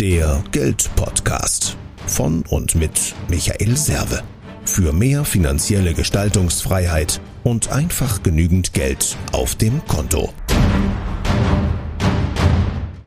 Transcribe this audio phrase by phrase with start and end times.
[0.00, 4.22] Der Geldpodcast von und mit Michael Serve.
[4.66, 10.34] Für mehr finanzielle Gestaltungsfreiheit und einfach genügend Geld auf dem Konto.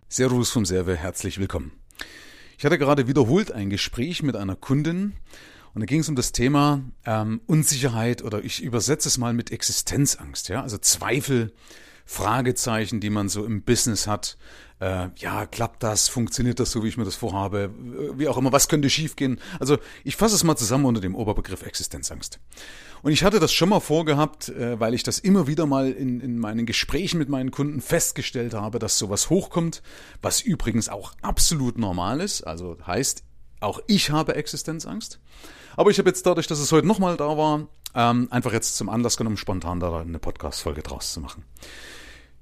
[0.08, 1.74] Servus vom Serve, herzlich willkommen.
[2.58, 5.14] Ich hatte gerade wiederholt ein Gespräch mit einer Kundin
[5.76, 9.52] und da ging es um das Thema ähm, Unsicherheit oder ich übersetze es mal mit
[9.52, 11.54] Existenzangst, ja, also Zweifel,
[12.10, 14.36] Fragezeichen, die man so im Business hat.
[14.82, 16.10] Äh, ja, klappt das?
[16.10, 17.70] Funktioniert das so, wie ich mir das vorhabe?
[18.16, 19.40] Wie auch immer, was könnte schiefgehen?
[19.60, 22.40] Also ich fasse es mal zusammen unter dem Oberbegriff Existenzangst.
[23.04, 26.20] Und ich hatte das schon mal vorgehabt, äh, weil ich das immer wieder mal in,
[26.20, 29.84] in meinen Gesprächen mit meinen Kunden festgestellt habe, dass sowas hochkommt,
[30.20, 32.42] was übrigens auch absolut normal ist.
[32.42, 33.24] Also heißt,
[33.60, 35.20] auch ich habe Existenzangst.
[35.78, 38.90] Aber ich habe jetzt dadurch, dass es heute nochmal da war, ähm, einfach jetzt zum
[38.90, 41.44] Anlass genommen, spontan da eine Podcast-Folge draus zu machen.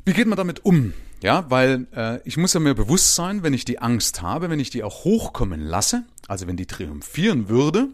[0.07, 0.93] Wie geht man damit um?
[1.21, 4.57] Ja, weil äh, ich muss ja mir bewusst sein, wenn ich die Angst habe, wenn
[4.57, 7.89] ich die auch hochkommen lasse, also wenn die triumphieren würde,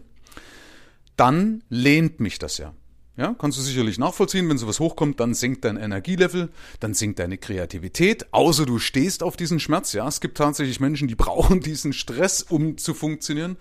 [1.16, 2.72] dann lehnt mich das ja.
[3.16, 7.36] Ja, kannst du sicherlich nachvollziehen, wenn sowas hochkommt, dann sinkt dein Energielevel, dann sinkt deine
[7.36, 9.92] Kreativität, außer du stehst auf diesen Schmerz.
[9.92, 13.56] Ja, es gibt tatsächlich Menschen, die brauchen diesen Stress, um zu funktionieren.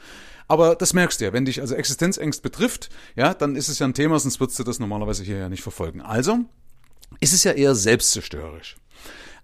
[0.48, 3.88] Aber das merkst du ja, wenn dich also Existenzängst betrifft, ja, dann ist es ja
[3.88, 6.02] ein Thema, sonst würdest du das normalerweise hier ja nicht verfolgen.
[6.02, 6.46] Also,
[7.20, 8.76] ist es ja eher selbstzerstörerisch.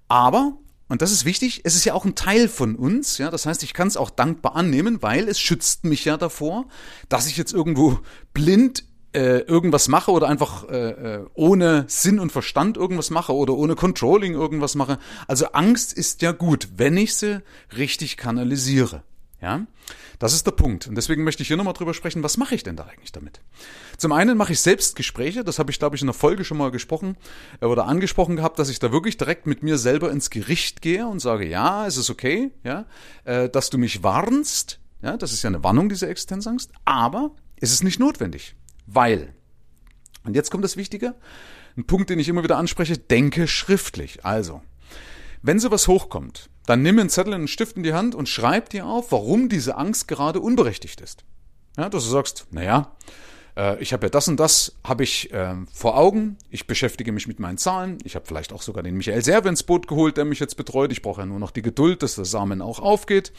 [0.07, 3.45] Aber, und das ist wichtig, es ist ja auch ein Teil von uns, ja, das
[3.45, 6.65] heißt, ich kann es auch dankbar annehmen, weil es schützt mich ja davor,
[7.09, 7.99] dass ich jetzt irgendwo
[8.33, 13.55] blind äh, irgendwas mache oder einfach äh, äh ohne Sinn und Verstand irgendwas mache oder
[13.55, 14.99] ohne Controlling irgendwas mache.
[15.27, 17.41] Also Angst ist ja gut, wenn ich sie
[17.75, 19.03] richtig kanalisiere.
[19.41, 19.65] Ja,
[20.19, 20.87] das ist der Punkt.
[20.87, 23.39] Und deswegen möchte ich hier nochmal drüber sprechen, was mache ich denn da eigentlich damit?
[23.97, 26.71] Zum einen mache ich Selbstgespräche, das habe ich, glaube ich, in der Folge schon mal
[26.71, 27.15] gesprochen
[27.61, 31.07] äh, oder angesprochen gehabt, dass ich da wirklich direkt mit mir selber ins Gericht gehe
[31.07, 32.85] und sage, ja, es ist okay, ja,
[33.23, 37.71] äh, dass du mich warnst, ja, das ist ja eine Warnung, diese Existenzangst, aber es
[37.71, 38.55] ist nicht notwendig,
[38.87, 39.33] weil,
[40.25, 41.15] und jetzt kommt das Wichtige,
[41.77, 44.25] ein Punkt, den ich immer wieder anspreche, denke schriftlich.
[44.25, 44.61] Also,
[45.41, 48.69] wenn sowas hochkommt, dann nimm einen Zettel und einen Stift in die Hand und schreib
[48.69, 51.23] dir auf, warum diese Angst gerade unberechtigt ist.
[51.75, 52.91] Ja, dass du sagst, naja,
[53.57, 56.37] äh, ich habe ja das und das habe ich äh, vor Augen.
[56.51, 57.97] Ich beschäftige mich mit meinen Zahlen.
[58.03, 60.91] Ich habe vielleicht auch sogar den Michael Serve ins Boot geholt, der mich jetzt betreut.
[60.91, 63.33] Ich brauche ja nur noch die Geduld, dass der Samen auch aufgeht.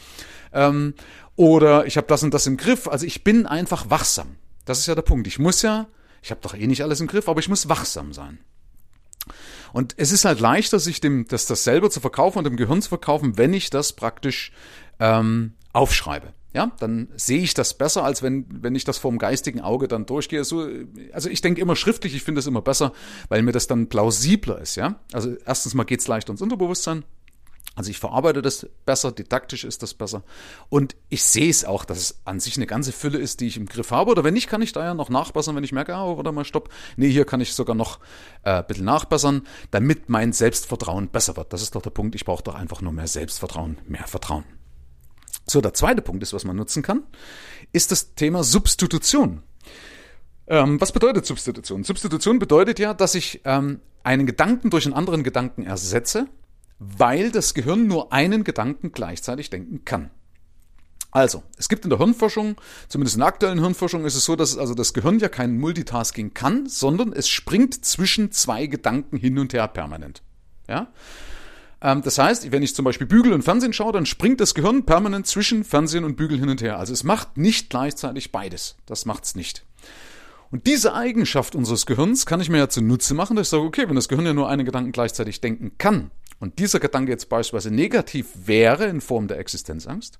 [0.51, 0.93] Ähm,
[1.37, 2.89] oder ich habe das und das im Griff.
[2.89, 4.35] Also ich bin einfach wachsam.
[4.65, 5.25] Das ist ja der Punkt.
[5.27, 5.87] Ich muss ja,
[6.21, 8.39] ich habe doch eh nicht alles im Griff, aber ich muss wachsam sein.
[9.73, 12.81] Und es ist halt leichter, sich dem, das, das selber zu verkaufen und dem Gehirn
[12.81, 14.51] zu verkaufen, wenn ich das praktisch
[14.99, 16.33] ähm, aufschreibe.
[16.53, 20.05] Ja, dann sehe ich das besser, als wenn, wenn ich das vom geistigen Auge dann
[20.05, 20.43] durchgehe.
[20.43, 20.67] So,
[21.13, 22.91] also ich denke immer schriftlich, ich finde es immer besser,
[23.29, 24.99] weil mir das dann plausibler ist, ja.
[25.13, 27.05] Also erstens mal geht's leicht ins Unterbewusstsein.
[27.73, 30.23] Also ich verarbeite das besser, didaktisch ist das besser.
[30.67, 33.55] Und ich sehe es auch, dass es an sich eine ganze Fülle ist, die ich
[33.55, 34.11] im Griff habe.
[34.11, 36.43] Oder wenn nicht, kann ich da ja noch nachbessern, wenn ich merke, ah, warte mal,
[36.43, 36.69] stopp.
[36.97, 37.99] Nee, hier kann ich sogar noch
[38.43, 41.53] äh, ein bisschen nachbessern, damit mein Selbstvertrauen besser wird.
[41.53, 42.13] Das ist doch der Punkt.
[42.15, 44.43] Ich brauche doch einfach nur mehr Selbstvertrauen, mehr Vertrauen.
[45.47, 47.03] So, der zweite Punkt ist, was man nutzen kann,
[47.71, 49.43] ist das Thema Substitution.
[50.47, 51.85] Ähm, was bedeutet Substitution?
[51.85, 56.27] Substitution bedeutet ja, dass ich ähm, einen Gedanken durch einen anderen Gedanken ersetze
[56.83, 60.09] weil das Gehirn nur einen Gedanken gleichzeitig denken kann.
[61.11, 62.55] Also, es gibt in der Hirnforschung,
[62.87, 66.33] zumindest in der aktuellen Hirnforschung, ist es so, dass also das Gehirn ja kein Multitasking
[66.33, 70.23] kann, sondern es springt zwischen zwei Gedanken hin und her permanent.
[70.67, 70.87] Ja?
[71.81, 74.85] Ähm, das heißt, wenn ich zum Beispiel Bügel und Fernsehen schaue, dann springt das Gehirn
[74.85, 76.79] permanent zwischen Fernsehen und Bügel hin und her.
[76.79, 78.77] Also es macht nicht gleichzeitig beides.
[78.87, 79.65] Das macht's nicht.
[80.49, 83.87] Und diese Eigenschaft unseres Gehirns kann ich mir ja zunutze machen, dass ich sage, okay,
[83.87, 87.73] wenn das Gehirn ja nur einen Gedanken gleichzeitig denken kann, und dieser Gedanke jetzt beispielsweise
[87.73, 90.19] negativ wäre in Form der Existenzangst,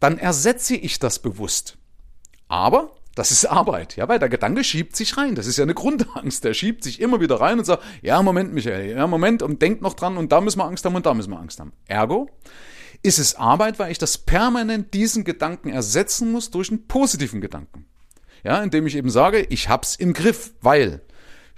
[0.00, 1.76] dann ersetze ich das bewusst.
[2.48, 5.34] Aber das ist Arbeit, ja, weil der Gedanke schiebt sich rein.
[5.34, 6.44] Das ist ja eine Grundangst.
[6.44, 9.82] Der schiebt sich immer wieder rein und sagt, ja, Moment, Michael, ja, Moment, und denkt
[9.82, 11.72] noch dran, und da müssen wir Angst haben, und da müssen wir Angst haben.
[11.86, 12.28] Ergo
[13.02, 17.86] ist es Arbeit, weil ich das permanent diesen Gedanken ersetzen muss durch einen positiven Gedanken.
[18.44, 21.00] Ja, indem ich eben sage, ich hab's im Griff, weil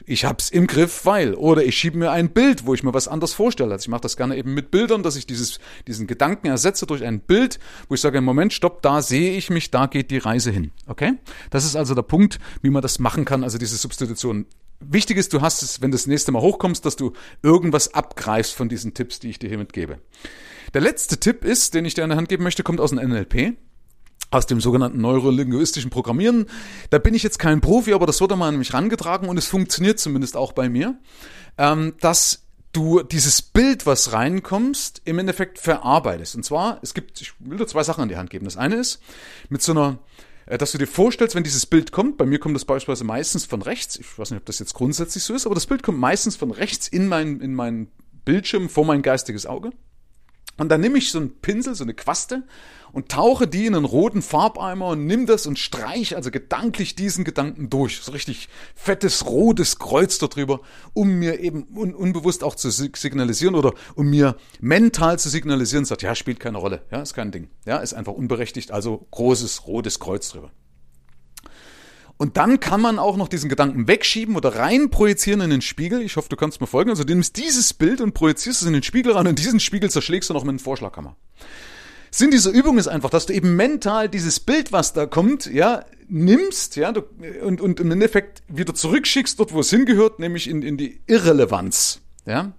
[0.07, 1.35] ich hab's im Griff, weil.
[1.35, 3.73] Oder ich schiebe mir ein Bild, wo ich mir was anders vorstelle.
[3.73, 7.05] Also ich mache das gerne eben mit Bildern, dass ich dieses, diesen Gedanken ersetze durch
[7.05, 7.59] ein Bild,
[7.89, 10.71] wo ich sage, Moment, stopp, da sehe ich mich, da geht die Reise hin.
[10.87, 11.15] Okay?
[11.51, 14.47] Das ist also der Punkt, wie man das machen kann, also diese Substitution.
[14.81, 17.13] Wichtig ist, du hast es, wenn du das nächste Mal hochkommst, dass du
[17.43, 19.99] irgendwas abgreifst von diesen Tipps, die ich dir hiermit gebe.
[20.75, 22.99] Der letzte Tipp ist, den ich dir an der Hand geben möchte, kommt aus dem
[22.99, 23.57] NLP
[24.31, 26.47] aus dem sogenannten neurolinguistischen Programmieren.
[26.91, 29.47] Da bin ich jetzt kein Profi, aber das wurde mal an mich rangetragen und es
[29.47, 30.99] funktioniert zumindest auch bei mir,
[31.57, 36.37] ähm, dass du dieses Bild, was reinkommst, im Endeffekt verarbeitest.
[36.37, 38.45] Und zwar, es gibt, ich will dir zwei Sachen an die Hand geben.
[38.45, 39.01] Das eine ist,
[39.49, 39.99] mit so einer,
[40.47, 43.47] äh, dass du dir vorstellst, wenn dieses Bild kommt, bei mir kommt das beispielsweise meistens
[43.47, 45.99] von rechts, ich weiß nicht, ob das jetzt grundsätzlich so ist, aber das Bild kommt
[45.99, 47.89] meistens von rechts in mein, in mein
[48.25, 49.71] Bildschirm vor mein geistiges Auge.
[50.59, 52.43] Und dann nehme ich so einen Pinsel, so eine Quaste
[52.93, 57.25] und tauche die in einen roten Farbeimer und nimm das und streich also gedanklich diesen
[57.25, 58.01] Gedanken durch.
[58.01, 60.61] So richtig fettes, rotes Kreuz darüber,
[60.95, 66.03] um mir eben un unbewusst auch zu signalisieren oder um mir mental zu signalisieren, sagt,
[66.03, 70.01] ja, spielt keine Rolle, ja, ist kein Ding, ja, ist einfach unberechtigt, also großes, rotes
[70.01, 70.51] Kreuz drüber.
[72.19, 76.03] Und dann kann man auch noch diesen Gedanken wegschieben oder rein projizieren in den Spiegel.
[76.03, 76.91] Ich hoffe, du kannst mir folgen.
[76.91, 79.89] Also du nimmst dieses Bild und projizierst es in den Spiegel rein und diesen Spiegel
[79.89, 81.17] zerschlägst du noch mit einem Vorschlaghammer.
[82.11, 85.85] Sinn dieser Übung ist einfach, dass du eben mental dieses Bild, was da kommt, ja,
[86.09, 87.03] nimmst, ja, du,
[87.43, 92.01] und, und im Endeffekt wieder zurückschickst dort, wo es hingehört, nämlich in, in die Irrelevanz,
[92.27, 92.53] ja.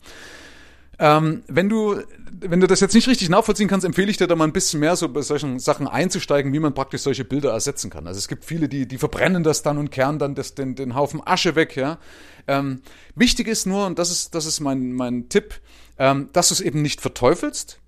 [0.99, 2.01] Ähm, wenn du,
[2.41, 4.81] wenn du das jetzt nicht richtig nachvollziehen kannst, empfehle ich dir da mal ein bisschen
[4.81, 8.05] mehr so bei solchen Sachen einzusteigen, wie man praktisch solche Bilder ersetzen kann.
[8.05, 10.95] Also es gibt viele, die, die verbrennen das dann und kehren dann das, den, den
[10.95, 11.99] Haufen Asche weg, ja.
[12.47, 12.81] Ähm,
[13.15, 15.55] wichtig ist nur, und das ist, das ist mein, mein Tipp,
[15.97, 17.79] ähm, dass du es eben nicht verteufelst,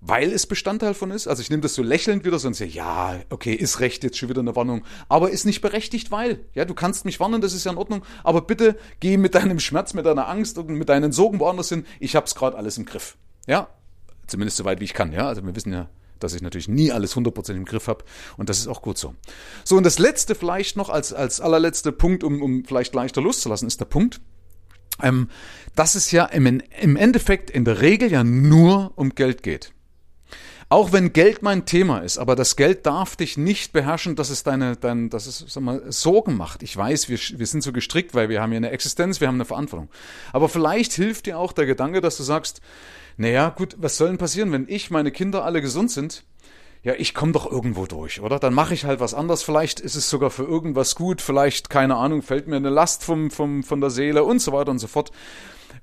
[0.00, 1.28] weil es Bestandteil von ist.
[1.28, 4.18] Also ich nehme das so lächelnd wieder so und sage, ja, okay, ist recht, jetzt
[4.18, 7.52] schon wieder eine Warnung, aber ist nicht berechtigt, weil, ja, du kannst mich warnen, das
[7.52, 10.88] ist ja in Ordnung, aber bitte geh mit deinem Schmerz, mit deiner Angst und mit
[10.88, 11.84] deinen Sorgen woanders hin.
[11.98, 13.16] Ich hab's gerade alles im Griff.
[13.46, 13.68] Ja,
[14.26, 15.26] zumindest so weit wie ich kann, ja.
[15.26, 15.88] Also wir wissen ja,
[16.18, 18.04] dass ich natürlich nie alles 100% im Griff habe
[18.36, 19.14] und das ist auch gut so.
[19.64, 23.66] So, und das letzte vielleicht noch als, als allerletzter Punkt, um, um vielleicht leichter loszulassen,
[23.66, 24.20] ist der Punkt,
[25.02, 25.28] ähm,
[25.74, 26.46] dass es ja im,
[26.80, 29.72] im Endeffekt in der Regel ja nur um Geld geht.
[30.72, 34.44] Auch wenn Geld mein Thema ist, aber das Geld darf dich nicht beherrschen, dass es
[34.44, 36.62] deine, dein, dass es sag mal, Sorgen macht.
[36.62, 39.34] Ich weiß, wir, wir sind so gestrickt, weil wir haben hier eine Existenz, wir haben
[39.34, 39.88] eine Verantwortung.
[40.32, 42.60] Aber vielleicht hilft dir auch der Gedanke, dass du sagst,
[43.16, 46.22] naja, gut, was soll denn passieren, wenn ich, meine Kinder alle gesund sind?
[46.82, 48.38] Ja, ich komme doch irgendwo durch, oder?
[48.38, 49.42] Dann mache ich halt was anderes.
[49.42, 51.20] Vielleicht ist es sogar für irgendwas gut.
[51.20, 54.70] Vielleicht, keine Ahnung, fällt mir eine Last vom, vom, von der Seele und so weiter
[54.70, 55.10] und so fort.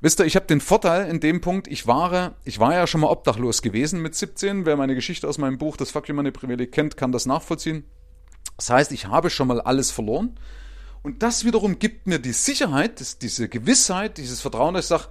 [0.01, 3.01] Wisst ihr, ich habe den Vorteil in dem Punkt, ich war, ich war ja schon
[3.01, 4.65] mal obdachlos gewesen mit 17.
[4.65, 7.83] Wer meine Geschichte aus meinem Buch Das Fuck You Money Privileg kennt, kann das nachvollziehen.
[8.57, 10.39] Das heißt, ich habe schon mal alles verloren.
[11.03, 15.05] Und das wiederum gibt mir die Sicherheit, diese Gewissheit, dieses Vertrauen, dass ich sage,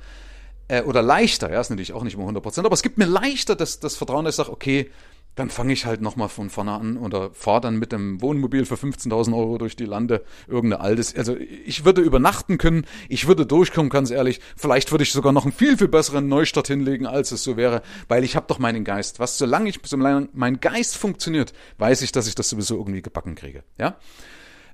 [0.69, 3.55] äh, oder leichter, ja, ist natürlich auch nicht immer 100%, aber es gibt mir leichter
[3.55, 4.91] das, das Vertrauen, dass ich sage, okay,
[5.37, 8.75] dann fange ich halt nochmal von vorne an oder fahre dann mit dem Wohnmobil für
[8.75, 11.15] 15.000 Euro durch die Lande, irgendeine altes.
[11.15, 14.41] Also ich würde übernachten können, ich würde durchkommen, ganz ehrlich.
[14.57, 17.83] Vielleicht würde ich sogar noch einen viel, viel besseren Neustart hinlegen, als es so wäre,
[18.09, 19.21] weil ich habe doch meinen Geist.
[19.21, 23.35] Was, solange ich, solange mein Geist funktioniert, weiß ich, dass ich das sowieso irgendwie gebacken
[23.35, 23.63] kriege.
[23.79, 23.97] Ja,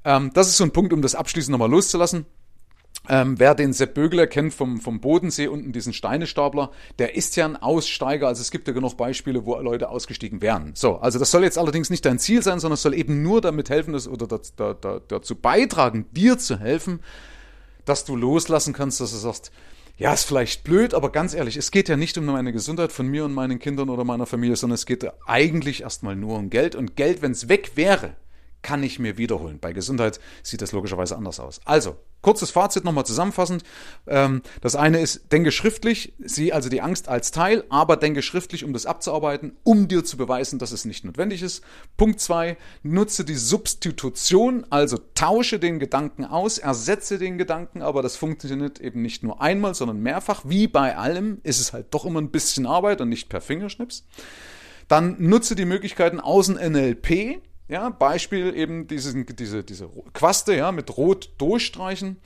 [0.04, 2.26] ähm, Das ist so ein Punkt, um das abschließend nochmal loszulassen.
[3.08, 6.70] Ähm, wer den Sepp Bögler kennt vom, vom Bodensee unten, diesen Steinestapler,
[7.00, 8.28] der ist ja ein Aussteiger.
[8.28, 10.72] Also es gibt ja genug Beispiele, wo Leute ausgestiegen wären.
[10.74, 13.40] So, also das soll jetzt allerdings nicht dein Ziel sein, sondern es soll eben nur
[13.40, 17.00] damit helfen, dass, oder dazu, da, da, dazu beitragen, dir zu helfen,
[17.84, 19.50] dass du loslassen kannst, dass du sagst,
[19.98, 23.08] ja, ist vielleicht blöd, aber ganz ehrlich, es geht ja nicht um meine Gesundheit von
[23.08, 26.74] mir und meinen Kindern oder meiner Familie, sondern es geht eigentlich erstmal nur um Geld.
[26.74, 28.14] Und Geld, wenn es weg wäre,
[28.62, 29.58] kann ich mir wiederholen.
[29.60, 31.60] Bei Gesundheit sieht das logischerweise anders aus.
[31.64, 33.64] Also, kurzes Fazit nochmal zusammenfassend.
[34.06, 38.64] Ähm, das eine ist, denke schriftlich, sieh also die Angst als Teil, aber denke schriftlich,
[38.64, 41.62] um das abzuarbeiten, um dir zu beweisen, dass es nicht notwendig ist.
[41.96, 48.16] Punkt zwei, nutze die Substitution, also tausche den Gedanken aus, ersetze den Gedanken, aber das
[48.16, 50.42] funktioniert eben nicht nur einmal, sondern mehrfach.
[50.46, 54.06] Wie bei allem ist es halt doch immer ein bisschen Arbeit und nicht per Fingerschnips.
[54.88, 57.40] Dann nutze die Möglichkeiten außen NLP,
[57.72, 62.18] ja, Beispiel eben diesen, diese, diese Quaste ja, mit Rot durchstreichen.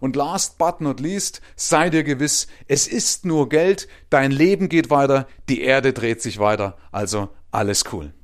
[0.00, 4.90] Und last but not least, sei dir gewiss, es ist nur Geld, dein Leben geht
[4.90, 8.14] weiter, die Erde dreht sich weiter, also alles cool.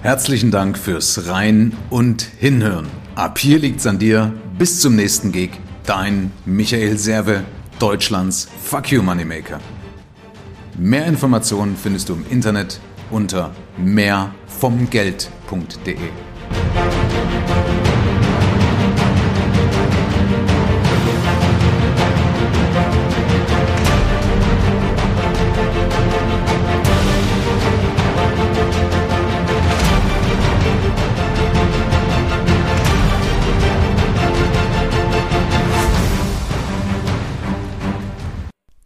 [0.00, 2.88] Herzlichen Dank fürs Rein und Hinhören.
[3.14, 4.34] Ab hier liegt's an dir.
[4.58, 5.50] Bis zum nächsten Gig.
[5.86, 7.44] Dein Michael Serve,
[7.78, 9.60] Deutschlands Fuck You Moneymaker.
[10.76, 12.80] Mehr Informationen findest du im Internet
[13.10, 15.96] unter mehrvomgeld.de.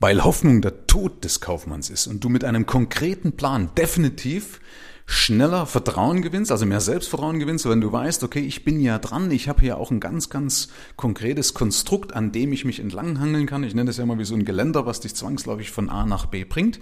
[0.01, 4.61] Weil Hoffnung der Tod des Kaufmanns ist und du mit einem konkreten Plan definitiv
[5.07, 9.31] schneller Vertrauen gewinnst, also mehr Selbstvertrauen gewinnst, wenn du weißt, okay, ich bin ja dran,
[9.31, 13.65] ich habe hier auch ein ganz, ganz konkretes Konstrukt, an dem ich mich entlanghangeln kann.
[13.65, 16.27] Ich nenne das ja mal wie so ein Geländer, was dich zwangsläufig von A nach
[16.27, 16.79] B bringt.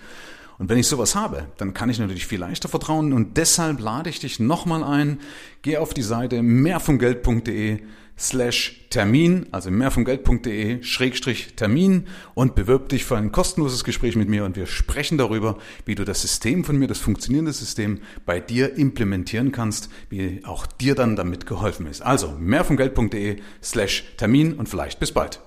[0.59, 4.11] Und wenn ich sowas habe, dann kann ich natürlich viel leichter vertrauen und deshalb lade
[4.11, 5.21] ich dich nochmal ein,
[5.63, 7.81] geh auf die Seite mehrvomgeld.de
[8.19, 14.45] slash Termin, also mehrvomgeld.de schrägstrich Termin und bewirb dich für ein kostenloses Gespräch mit mir
[14.45, 18.75] und wir sprechen darüber, wie du das System von mir, das funktionierende System bei dir
[18.77, 22.01] implementieren kannst, wie auch dir dann damit geholfen ist.
[22.01, 25.41] Also mehrvomgeld.de slash Termin und vielleicht bis bald.